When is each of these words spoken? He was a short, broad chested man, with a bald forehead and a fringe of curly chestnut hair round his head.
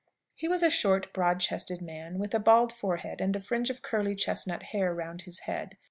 He 0.35 0.47
was 0.47 0.63
a 0.63 0.69
short, 0.71 1.13
broad 1.13 1.39
chested 1.39 1.79
man, 1.79 2.17
with 2.17 2.33
a 2.33 2.39
bald 2.39 2.73
forehead 2.73 3.21
and 3.21 3.35
a 3.35 3.39
fringe 3.39 3.69
of 3.69 3.83
curly 3.83 4.15
chestnut 4.15 4.63
hair 4.63 4.95
round 4.95 5.21
his 5.21 5.41
head. 5.41 5.77